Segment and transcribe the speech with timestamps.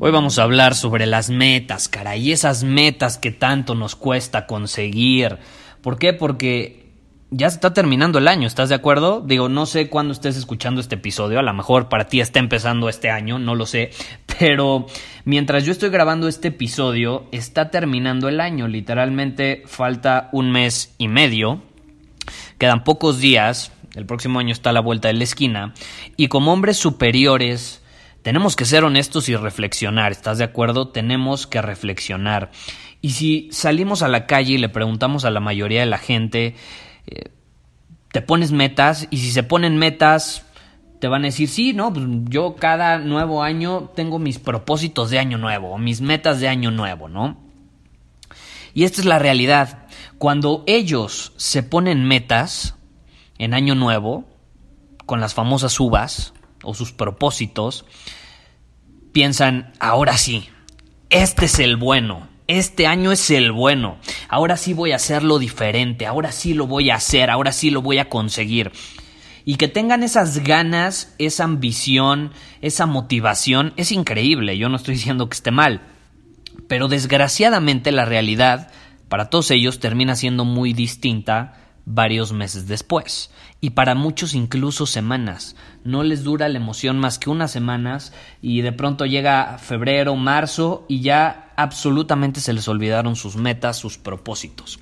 [0.00, 4.46] Hoy vamos a hablar sobre las metas, cara, y esas metas que tanto nos cuesta
[4.46, 5.38] conseguir.
[5.82, 6.12] ¿Por qué?
[6.12, 6.92] Porque
[7.30, 9.20] ya se está terminando el año, ¿estás de acuerdo?
[9.26, 12.88] Digo, no sé cuándo estés escuchando este episodio, a lo mejor para ti está empezando
[12.88, 13.90] este año, no lo sé,
[14.38, 14.86] pero
[15.24, 21.08] mientras yo estoy grabando este episodio, está terminando el año, literalmente falta un mes y
[21.08, 21.60] medio,
[22.56, 25.74] quedan pocos días, el próximo año está a la vuelta de la esquina,
[26.16, 27.82] y como hombres superiores,
[28.22, 30.88] tenemos que ser honestos y reflexionar, ¿estás de acuerdo?
[30.88, 32.50] Tenemos que reflexionar.
[33.00, 36.56] Y si salimos a la calle y le preguntamos a la mayoría de la gente,
[37.06, 37.30] eh,
[38.10, 40.44] te pones metas y si se ponen metas,
[40.98, 45.20] te van a decir, sí, no, pues yo cada nuevo año tengo mis propósitos de
[45.20, 47.38] año nuevo, mis metas de año nuevo, ¿no?
[48.74, 49.86] Y esta es la realidad.
[50.18, 52.76] Cuando ellos se ponen metas
[53.38, 54.24] en año nuevo,
[55.06, 56.34] con las famosas uvas,
[56.68, 57.84] o sus propósitos,
[59.12, 60.48] piensan, ahora sí,
[61.10, 63.98] este es el bueno, este año es el bueno,
[64.28, 67.82] ahora sí voy a hacerlo diferente, ahora sí lo voy a hacer, ahora sí lo
[67.82, 68.72] voy a conseguir.
[69.44, 75.28] Y que tengan esas ganas, esa ambición, esa motivación, es increíble, yo no estoy diciendo
[75.28, 75.80] que esté mal.
[76.68, 78.70] Pero desgraciadamente la realidad
[79.08, 85.56] para todos ellos termina siendo muy distinta varios meses después y para muchos incluso semanas.
[85.84, 88.12] No les dura la emoción más que unas semanas
[88.42, 93.98] y de pronto llega febrero, marzo y ya absolutamente se les olvidaron sus metas, sus
[93.98, 94.78] propósitos.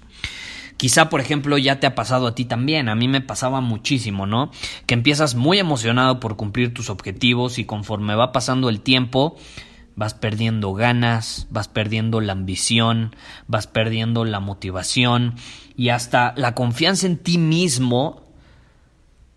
[0.77, 4.27] Quizá, por ejemplo, ya te ha pasado a ti también, a mí me pasaba muchísimo,
[4.27, 4.51] ¿no?
[4.85, 9.39] Que empiezas muy emocionado por cumplir tus objetivos y conforme va pasando el tiempo,
[9.97, 13.17] vas perdiendo ganas, vas perdiendo la ambición,
[13.49, 15.35] vas perdiendo la motivación
[15.77, 18.27] y hasta la confianza en ti mismo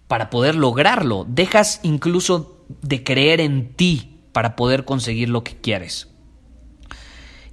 [0.07, 1.25] para poder lograrlo.
[1.27, 6.09] Dejas incluso de creer en ti para poder conseguir lo que quieres.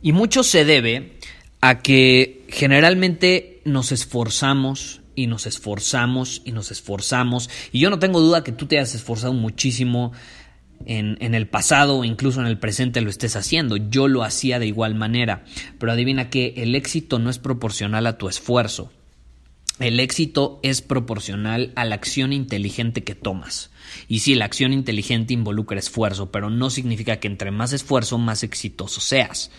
[0.02, 1.18] Y mucho se debe
[1.60, 7.50] a que generalmente nos esforzamos y nos esforzamos y nos esforzamos.
[7.72, 10.12] Y yo no tengo duda que tú te has esforzado muchísimo
[10.84, 13.76] en, el pasado o incluso en el presente lo estés haciendo.
[13.76, 15.44] Yo lo hacía de igual manera.
[15.78, 18.92] Pero adivina que el éxito no es proporcional a tu esfuerzo.
[19.78, 23.70] El éxito es proporcional a la acción inteligente que tomas.
[24.08, 28.42] Y sí, la acción inteligente involucra esfuerzo, pero no significa que entre más esfuerzo, más
[28.42, 29.50] exitoso seas.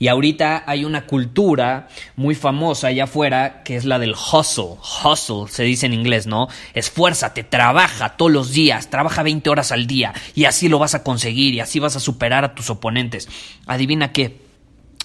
[0.00, 4.78] Y ahorita hay una cultura muy famosa allá afuera que es la del hustle.
[5.04, 6.48] Hustle se dice en inglés, ¿no?
[6.72, 11.04] Esfuérzate, trabaja todos los días, trabaja 20 horas al día y así lo vas a
[11.04, 13.28] conseguir y así vas a superar a tus oponentes.
[13.66, 14.40] Adivina qué.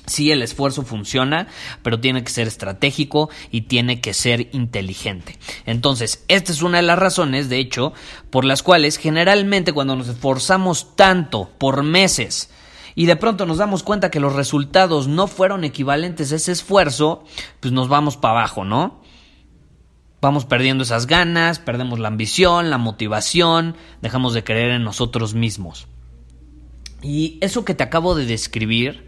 [0.06, 1.48] Sí, el esfuerzo funciona,
[1.82, 5.38] pero tiene que ser estratégico y tiene que ser inteligente.
[5.66, 7.92] Entonces, esta es una de las razones, de hecho,
[8.30, 12.50] por las cuales generalmente cuando nos esforzamos tanto por meses
[12.96, 17.26] y de pronto nos damos cuenta que los resultados no fueron equivalentes a ese esfuerzo,
[17.60, 19.02] pues nos vamos para abajo, ¿no?
[20.22, 25.88] Vamos perdiendo esas ganas, perdemos la ambición, la motivación, dejamos de creer en nosotros mismos.
[27.04, 29.08] Y eso que te acabo de describir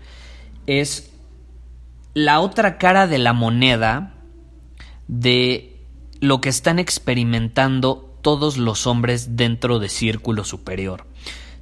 [0.67, 1.11] es
[2.13, 4.13] la otra cara de la moneda
[5.07, 5.81] de
[6.19, 11.05] lo que están experimentando todos los hombres dentro de Círculo Superior.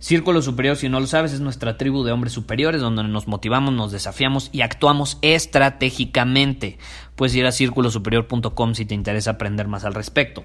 [0.05, 3.73] Círculo Superior, si no lo sabes, es nuestra tribu de hombres superiores donde nos motivamos,
[3.73, 6.77] nos desafiamos y actuamos estratégicamente.
[7.15, 10.43] Puedes ir a círculosuperior.com si te interesa aprender más al respecto.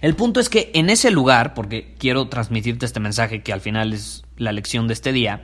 [0.00, 3.92] El punto es que en ese lugar, porque quiero transmitirte este mensaje que al final
[3.92, 5.42] es la lección de este día,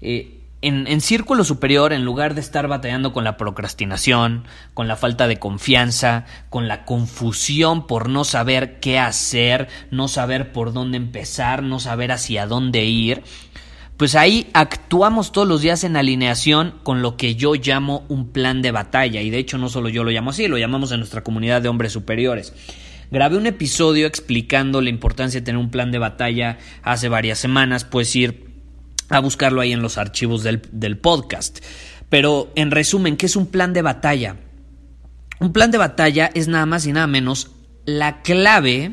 [0.00, 4.44] eh, en, círculo superior, en lugar de estar batallando con la procrastinación,
[4.74, 10.52] con la falta de confianza, con la confusión por no saber qué hacer, no saber
[10.52, 13.22] por dónde empezar, no saber hacia dónde ir,
[13.96, 18.62] pues ahí actuamos todos los días en alineación con lo que yo llamo un plan
[18.62, 19.22] de batalla.
[19.22, 21.68] Y de hecho no solo yo lo llamo así, lo llamamos en nuestra comunidad de
[21.68, 22.54] hombres superiores.
[23.10, 27.84] Grabé un episodio explicando la importancia de tener un plan de batalla hace varias semanas,
[27.84, 28.47] puedes ir
[29.08, 31.58] a buscarlo ahí en los archivos del, del podcast.
[32.08, 34.36] Pero en resumen, ¿qué es un plan de batalla?
[35.40, 37.52] Un plan de batalla es nada más y nada menos
[37.84, 38.92] la clave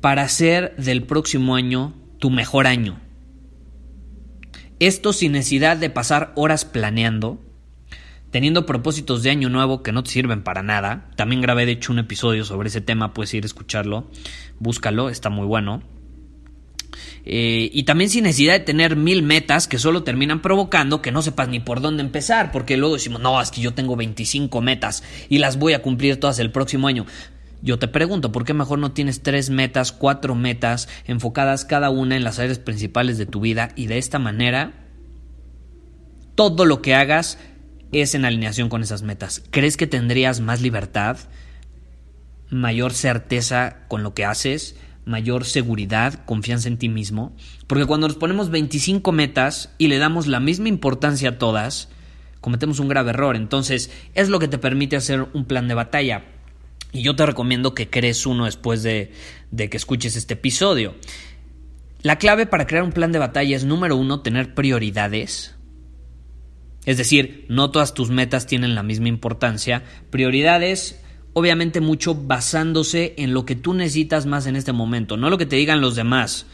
[0.00, 3.00] para hacer del próximo año tu mejor año.
[4.78, 7.38] Esto sin necesidad de pasar horas planeando,
[8.30, 11.10] teniendo propósitos de año nuevo que no te sirven para nada.
[11.16, 14.10] También grabé de hecho un episodio sobre ese tema, puedes ir a escucharlo,
[14.58, 15.82] búscalo, está muy bueno.
[17.32, 21.22] Eh, y también sin necesidad de tener mil metas que solo terminan provocando que no
[21.22, 25.04] sepas ni por dónde empezar, porque luego decimos, no, es que yo tengo 25 metas
[25.28, 27.06] y las voy a cumplir todas el próximo año.
[27.62, 32.16] Yo te pregunto, ¿por qué mejor no tienes tres metas, cuatro metas enfocadas cada una
[32.16, 34.72] en las áreas principales de tu vida y de esta manera
[36.34, 37.38] todo lo que hagas
[37.92, 39.44] es en alineación con esas metas?
[39.52, 41.16] ¿Crees que tendrías más libertad,
[42.48, 44.74] mayor certeza con lo que haces,
[45.10, 47.36] mayor seguridad, confianza en ti mismo?
[47.66, 51.90] Porque cuando nos ponemos 25 metas y le damos la misma importancia a todas,
[52.40, 53.36] cometemos un grave error.
[53.36, 56.24] Entonces, es lo que te permite hacer un plan de batalla
[56.92, 59.12] y yo te recomiendo que crees uno después de,
[59.56, 60.94] que escuches este episodio.
[62.02, 65.54] La clave para crear un plan de batalla es, número uno, tener prioridades.
[66.86, 69.84] Es decir, no todas tus metas tienen la misma importancia.
[70.10, 71.00] Prioridades,
[71.32, 75.46] obviamente mucho basándose en lo que tú necesitas más en este momento, no lo que
[75.46, 76.46] te digan los demás.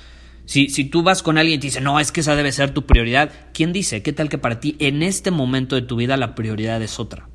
[0.44, 2.72] Si, si, tú vas con alguien y te dice, no, es que esa debe ser
[2.72, 4.02] tu prioridad, ¿quién dice?
[4.02, 7.28] ¿Qué tal que para ti en este momento de tu vida la prioridad es otra?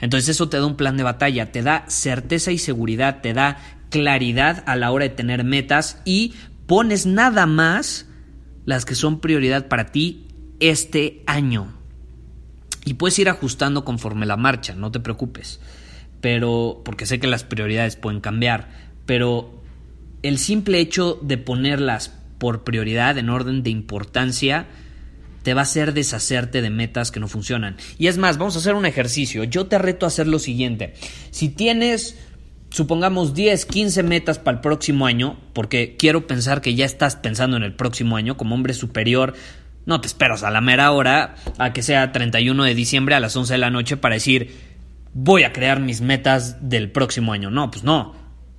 [0.00, 3.58] Entonces eso te da un plan de batalla, te da certeza y seguridad, te da
[3.90, 6.34] claridad a la hora de tener metas y
[6.66, 8.06] pones nada más
[8.64, 10.26] las que son prioridad para ti
[10.60, 11.72] este año.
[12.84, 15.60] Y puedes ir ajustando conforme la marcha, no te preocupes.
[16.20, 18.68] Pero, porque sé que las prioridades pueden cambiar,
[19.04, 19.62] pero
[20.22, 24.66] el simple hecho de ponerlas por prioridad en orden de importancia,
[25.42, 27.76] te va a hacer deshacerte de metas que no funcionan.
[27.98, 29.44] Y es más, vamos a hacer un ejercicio.
[29.44, 30.94] Yo te reto a hacer lo siguiente.
[31.30, 32.18] Si tienes,
[32.70, 37.56] supongamos, 10, 15 metas para el próximo año, porque quiero pensar que ya estás pensando
[37.56, 39.34] en el próximo año como hombre superior,
[39.84, 43.36] no te esperas a la mera hora, a que sea 31 de diciembre a las
[43.36, 44.65] 11 de la noche para decir,
[45.18, 47.50] voy a crear mis metas del próximo año.
[47.50, 48.14] No, pues no.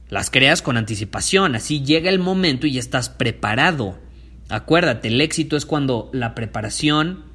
[0.10, 4.00] Las creas con anticipación, así llega el momento y ya estás preparado.
[4.50, 7.26] Acuérdate, el éxito es cuando la preparación,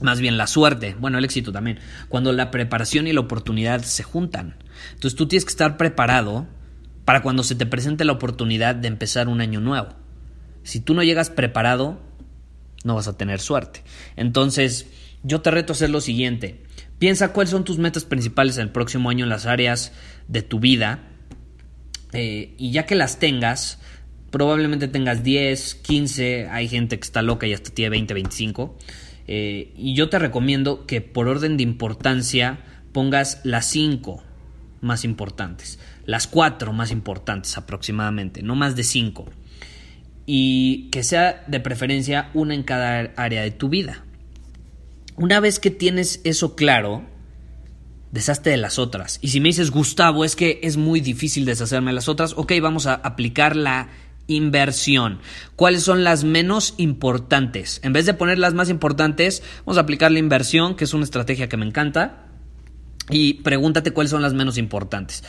[0.00, 4.04] más bien la suerte, bueno, el éxito también, cuando la preparación y la oportunidad se
[4.04, 4.58] juntan.
[4.92, 6.46] Entonces tú tienes que estar preparado
[7.04, 9.88] para cuando se te presente la oportunidad de empezar un año nuevo.
[10.62, 11.98] Si tú no llegas preparado,
[12.84, 13.82] no vas a tener suerte.
[14.14, 14.86] Entonces,
[15.24, 16.67] yo te reto a hacer lo siguiente.
[16.98, 19.92] Piensa cuáles son tus metas principales en el próximo año en las áreas
[20.26, 21.00] de tu vida.
[22.12, 23.78] Eh, y ya que las tengas,
[24.30, 28.76] probablemente tengas 10, 15, hay gente que está loca y hasta tiene 20, 25.
[29.28, 32.60] Eh, y yo te recomiendo que por orden de importancia
[32.92, 34.24] pongas las 5
[34.80, 39.26] más importantes, las 4 más importantes aproximadamente, no más de 5.
[40.26, 44.04] Y que sea de preferencia una en cada área de tu vida.
[45.18, 47.04] Una vez que tienes eso claro,
[48.12, 49.18] deshazte de las otras.
[49.20, 52.52] Y si me dices, Gustavo, es que es muy difícil deshacerme de las otras, ok,
[52.62, 53.88] vamos a aplicar la
[54.28, 55.20] inversión.
[55.56, 57.80] ¿Cuáles son las menos importantes?
[57.82, 61.04] En vez de poner las más importantes, vamos a aplicar la inversión, que es una
[61.04, 62.26] estrategia que me encanta.
[63.10, 65.24] Y pregúntate cuáles son las menos importantes.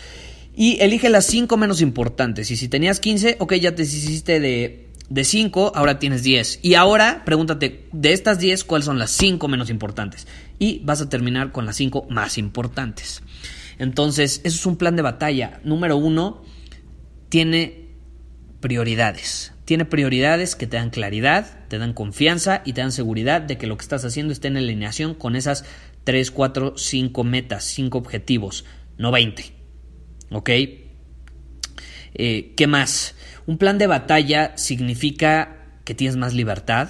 [0.55, 2.51] Y elige las 5 menos importantes.
[2.51, 6.59] Y si tenías 15, ok, ya te hiciste de, de 5, ahora tienes 10.
[6.61, 10.27] Y ahora pregúntate de estas 10, cuáles son las 5 menos importantes.
[10.59, 13.23] Y vas a terminar con las 5 más importantes.
[13.79, 15.59] Entonces, eso es un plan de batalla.
[15.63, 16.43] Número uno,
[17.29, 17.87] tiene
[18.59, 19.53] prioridades.
[19.65, 23.67] Tiene prioridades que te dan claridad, te dan confianza y te dan seguridad de que
[23.67, 25.63] lo que estás haciendo está en alineación con esas
[26.03, 28.65] 3, 4, 5 metas, 5 objetivos,
[28.97, 29.53] no 20.
[30.31, 30.49] ¿Ok?
[32.15, 33.15] Eh, ¿Qué más?
[33.49, 36.87] Un plan de batalla significa que tienes más libertad,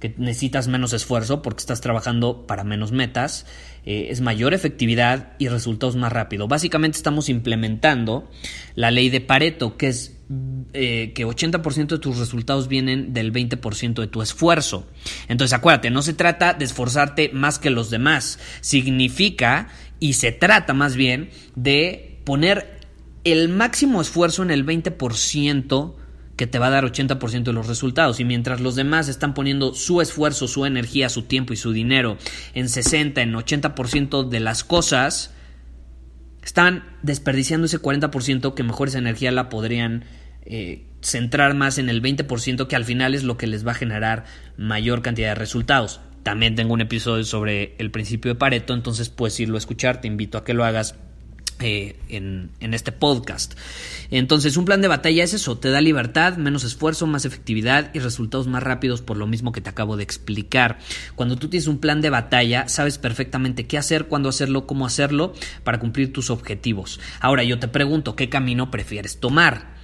[0.00, 3.46] que necesitas menos esfuerzo porque estás trabajando para menos metas,
[3.86, 6.48] eh, es mayor efectividad y resultados más rápido.
[6.48, 8.28] Básicamente estamos implementando
[8.74, 10.16] la ley de Pareto, que es
[10.72, 14.88] eh, que 80% de tus resultados vienen del 20% de tu esfuerzo.
[15.28, 19.68] Entonces acuérdate, no se trata de esforzarte más que los demás, significa
[20.00, 22.83] y se trata más bien de poner
[23.24, 25.94] el máximo esfuerzo en el 20%
[26.36, 28.20] que te va a dar 80% de los resultados.
[28.20, 32.18] Y mientras los demás están poniendo su esfuerzo, su energía, su tiempo y su dinero
[32.54, 35.32] en 60, en 80% de las cosas,
[36.42, 40.04] están desperdiciando ese 40% que mejor esa energía la podrían
[40.44, 43.76] eh, centrar más en el 20% que al final es lo que les va a
[43.76, 44.24] generar
[44.56, 46.00] mayor cantidad de resultados.
[46.22, 50.08] También tengo un episodio sobre el principio de Pareto, entonces puedes irlo a escuchar, te
[50.08, 50.96] invito a que lo hagas
[51.60, 53.54] en, en, este podcast.
[54.10, 57.98] Entonces, un plan de batalla es eso, te da libertad, menos esfuerzo, más efectividad y
[57.98, 60.78] resultados más rápidos por lo mismo que te acabo de explicar.
[61.14, 65.32] Cuando tú tienes un plan de batalla, sabes perfectamente qué hacer, cuándo hacerlo, cómo hacerlo
[65.62, 67.00] para cumplir tus objetivos.
[67.20, 69.74] Ahora, yo te pregunto, ¿qué camino prefieres tomar?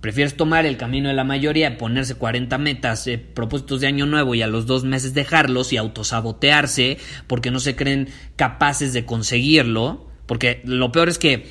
[0.00, 4.36] ¿Prefieres tomar el camino de la mayoría, ponerse 40 metas, eh, propósitos de año nuevo
[4.36, 10.07] y a los dos meses dejarlos y autosabotearse porque no se creen capaces de conseguirlo?
[10.28, 11.48] Porque lo peor es que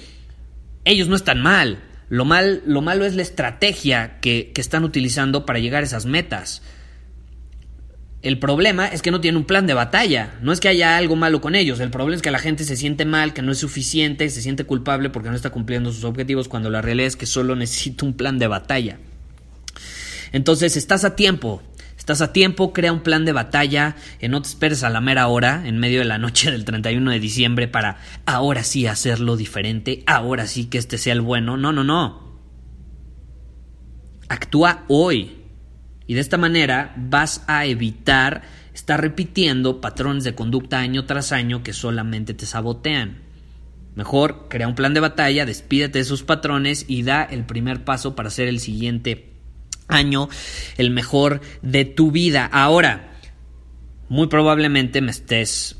[0.85, 1.79] ellos no están mal.
[2.07, 6.05] Lo, mal, lo malo es la estrategia que, que están utilizando para llegar a esas
[6.05, 6.61] metas.
[8.21, 10.35] El problema es que no tienen un plan de batalla.
[10.41, 11.79] No es que haya algo malo con ellos.
[11.79, 14.63] El problema es que la gente se siente mal, que no es suficiente, se siente
[14.63, 18.13] culpable porque no está cumpliendo sus objetivos, cuando la realidad es que solo necesita un
[18.13, 18.99] plan de batalla.
[20.31, 21.63] Entonces, estás a tiempo.
[22.07, 25.27] Estás a tiempo, crea un plan de batalla, eh, no te esperes a la mera
[25.27, 30.03] hora, en medio de la noche del 31 de diciembre, para ahora sí hacerlo diferente,
[30.07, 31.57] ahora sí que este sea el bueno.
[31.57, 32.39] No, no, no.
[34.29, 35.35] Actúa hoy.
[36.05, 41.61] Y de esta manera vas a evitar estar repitiendo patrones de conducta año tras año
[41.61, 43.17] que solamente te sabotean.
[43.95, 48.15] Mejor crea un plan de batalla, despídete de esos patrones y da el primer paso
[48.15, 49.26] para hacer el siguiente
[49.87, 50.29] año
[50.77, 52.45] el mejor de tu vida.
[52.45, 53.13] Ahora,
[54.09, 55.77] muy probablemente me estés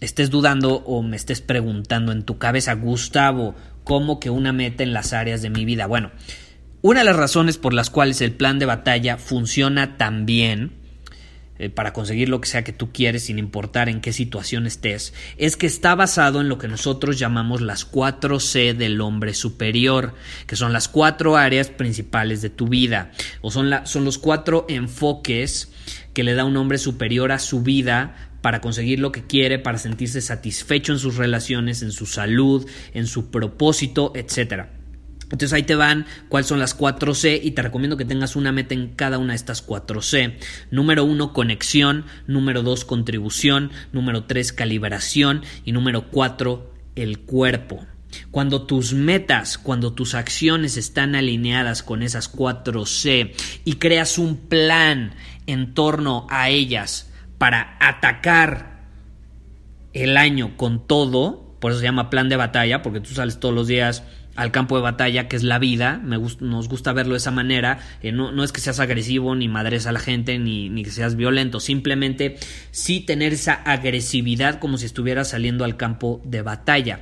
[0.00, 4.92] estés dudando o me estés preguntando en tu cabeza, Gustavo, ¿cómo que una meta en
[4.92, 5.86] las áreas de mi vida?
[5.86, 6.12] Bueno,
[6.82, 10.77] una de las razones por las cuales el plan de batalla funciona tan bien
[11.58, 15.14] eh, para conseguir lo que sea que tú quieres sin importar en qué situación estés,
[15.36, 20.14] es que está basado en lo que nosotros llamamos las cuatro C del hombre superior,
[20.46, 23.10] que son las cuatro áreas principales de tu vida,
[23.40, 25.72] o son, son los cuatro enfoques
[26.14, 29.78] que le da un hombre superior a su vida para conseguir lo que quiere, para
[29.78, 34.77] sentirse satisfecho en sus relaciones, en su salud, en su propósito, etcétera.
[35.30, 38.74] Entonces ahí te van cuáles son las 4C y te recomiendo que tengas una meta
[38.74, 40.36] en cada una de estas 4C.
[40.70, 42.04] Número 1, conexión.
[42.26, 43.70] Número 2, contribución.
[43.92, 45.42] Número 3, calibración.
[45.64, 47.86] Y número 4, el cuerpo.
[48.30, 55.14] Cuando tus metas, cuando tus acciones están alineadas con esas 4C y creas un plan
[55.46, 58.86] en torno a ellas para atacar
[59.92, 63.54] el año con todo, por eso se llama plan de batalla, porque tú sales todos
[63.54, 64.04] los días
[64.38, 67.80] al campo de batalla, que es la vida, Me nos gusta verlo de esa manera,
[68.02, 71.16] eh, no, es que seas agresivo ni madres a la gente ni, ni que seas
[71.16, 72.36] violento, simplemente
[72.70, 77.00] sí tener esa agresividad como si estuvieras saliendo al campo de batalla.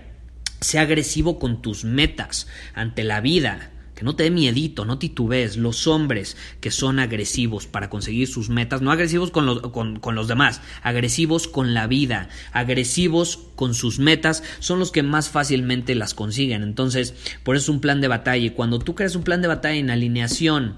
[0.63, 5.57] Sea agresivo con tus metas ante la vida, que no te dé miedito, no titubees.
[5.57, 10.15] Los hombres que son agresivos para conseguir sus metas, no agresivos con los, con, con
[10.15, 15.95] los demás, agresivos con la vida, agresivos con sus metas, son los que más fácilmente
[15.95, 16.63] las consiguen.
[16.63, 18.45] Entonces, por eso es un plan de batalla.
[18.45, 20.77] Y cuando tú creas un plan de batalla en alineación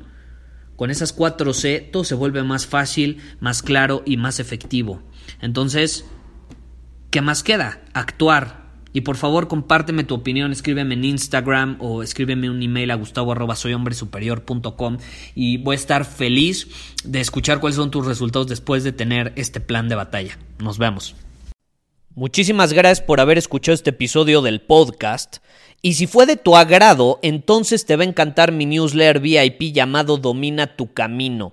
[0.76, 5.02] con esas cuatro C, todo se vuelve más fácil, más claro y más efectivo.
[5.40, 6.04] Entonces,
[7.10, 7.82] ¿qué más queda?
[7.94, 12.94] Actuar y por favor, compárteme tu opinión, escríbeme en Instagram o escríbeme un email a
[12.94, 13.34] gustavo
[15.34, 16.68] y voy a estar feliz
[17.04, 20.38] de escuchar cuáles son tus resultados después de tener este plan de batalla.
[20.58, 21.14] Nos vemos.
[22.14, 25.36] Muchísimas gracias por haber escuchado este episodio del podcast.
[25.82, 30.16] Y si fue de tu agrado, entonces te va a encantar mi newsletter VIP llamado
[30.16, 31.52] Domina tu Camino.